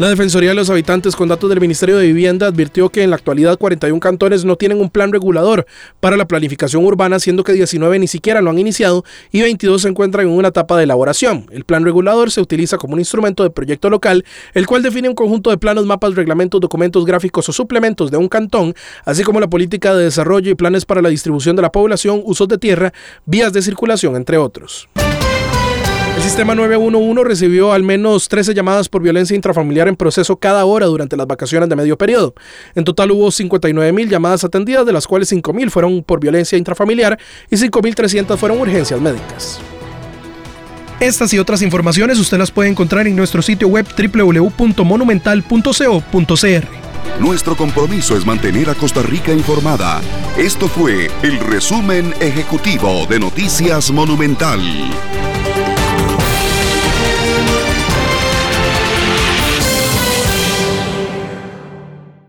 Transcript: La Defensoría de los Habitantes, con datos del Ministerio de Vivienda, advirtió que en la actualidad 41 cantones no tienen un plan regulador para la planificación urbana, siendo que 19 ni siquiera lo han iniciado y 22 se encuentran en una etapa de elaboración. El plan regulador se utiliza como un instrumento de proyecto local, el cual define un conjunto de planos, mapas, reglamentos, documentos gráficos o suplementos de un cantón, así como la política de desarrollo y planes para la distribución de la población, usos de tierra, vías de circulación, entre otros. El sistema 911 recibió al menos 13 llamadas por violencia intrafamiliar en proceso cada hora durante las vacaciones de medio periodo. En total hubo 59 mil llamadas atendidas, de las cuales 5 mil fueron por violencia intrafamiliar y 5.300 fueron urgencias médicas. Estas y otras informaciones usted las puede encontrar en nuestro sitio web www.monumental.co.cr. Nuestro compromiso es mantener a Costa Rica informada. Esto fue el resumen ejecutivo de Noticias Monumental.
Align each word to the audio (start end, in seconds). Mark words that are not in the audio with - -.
La 0.00 0.08
Defensoría 0.08 0.48
de 0.48 0.54
los 0.54 0.70
Habitantes, 0.70 1.14
con 1.14 1.28
datos 1.28 1.50
del 1.50 1.60
Ministerio 1.60 1.98
de 1.98 2.06
Vivienda, 2.06 2.46
advirtió 2.46 2.88
que 2.88 3.02
en 3.02 3.10
la 3.10 3.16
actualidad 3.16 3.58
41 3.58 4.00
cantones 4.00 4.46
no 4.46 4.56
tienen 4.56 4.80
un 4.80 4.88
plan 4.88 5.12
regulador 5.12 5.66
para 6.00 6.16
la 6.16 6.26
planificación 6.26 6.86
urbana, 6.86 7.20
siendo 7.20 7.44
que 7.44 7.52
19 7.52 7.98
ni 7.98 8.06
siquiera 8.06 8.40
lo 8.40 8.48
han 8.48 8.58
iniciado 8.58 9.04
y 9.30 9.42
22 9.42 9.82
se 9.82 9.88
encuentran 9.88 10.26
en 10.26 10.32
una 10.32 10.48
etapa 10.48 10.78
de 10.78 10.84
elaboración. 10.84 11.44
El 11.52 11.66
plan 11.66 11.84
regulador 11.84 12.30
se 12.30 12.40
utiliza 12.40 12.78
como 12.78 12.94
un 12.94 13.00
instrumento 13.00 13.42
de 13.42 13.50
proyecto 13.50 13.90
local, 13.90 14.24
el 14.54 14.66
cual 14.66 14.82
define 14.82 15.10
un 15.10 15.14
conjunto 15.14 15.50
de 15.50 15.58
planos, 15.58 15.84
mapas, 15.84 16.14
reglamentos, 16.14 16.62
documentos 16.62 17.04
gráficos 17.04 17.46
o 17.50 17.52
suplementos 17.52 18.10
de 18.10 18.16
un 18.16 18.28
cantón, 18.28 18.72
así 19.04 19.22
como 19.22 19.38
la 19.38 19.50
política 19.50 19.94
de 19.94 20.04
desarrollo 20.04 20.50
y 20.50 20.54
planes 20.54 20.86
para 20.86 21.02
la 21.02 21.10
distribución 21.10 21.56
de 21.56 21.62
la 21.62 21.72
población, 21.72 22.22
usos 22.24 22.48
de 22.48 22.56
tierra, 22.56 22.94
vías 23.26 23.52
de 23.52 23.60
circulación, 23.60 24.16
entre 24.16 24.38
otros. 24.38 24.88
El 26.20 26.24
sistema 26.24 26.54
911 26.54 27.24
recibió 27.24 27.72
al 27.72 27.82
menos 27.82 28.28
13 28.28 28.52
llamadas 28.52 28.90
por 28.90 29.00
violencia 29.00 29.34
intrafamiliar 29.34 29.88
en 29.88 29.96
proceso 29.96 30.36
cada 30.36 30.66
hora 30.66 30.84
durante 30.84 31.16
las 31.16 31.26
vacaciones 31.26 31.70
de 31.70 31.76
medio 31.76 31.96
periodo. 31.96 32.34
En 32.74 32.84
total 32.84 33.10
hubo 33.10 33.30
59 33.30 33.90
mil 33.92 34.06
llamadas 34.06 34.44
atendidas, 34.44 34.84
de 34.84 34.92
las 34.92 35.06
cuales 35.06 35.30
5 35.30 35.54
mil 35.54 35.70
fueron 35.70 36.02
por 36.02 36.20
violencia 36.20 36.58
intrafamiliar 36.58 37.18
y 37.50 37.56
5.300 37.56 38.36
fueron 38.36 38.60
urgencias 38.60 39.00
médicas. 39.00 39.60
Estas 41.00 41.32
y 41.32 41.38
otras 41.38 41.62
informaciones 41.62 42.18
usted 42.18 42.36
las 42.36 42.50
puede 42.50 42.68
encontrar 42.68 43.06
en 43.06 43.16
nuestro 43.16 43.40
sitio 43.40 43.68
web 43.68 43.86
www.monumental.co.cr. 43.96 46.66
Nuestro 47.18 47.56
compromiso 47.56 48.14
es 48.14 48.26
mantener 48.26 48.68
a 48.68 48.74
Costa 48.74 49.00
Rica 49.00 49.32
informada. 49.32 50.02
Esto 50.36 50.68
fue 50.68 51.10
el 51.22 51.40
resumen 51.40 52.12
ejecutivo 52.20 53.06
de 53.08 53.20
Noticias 53.20 53.90
Monumental. 53.90 54.60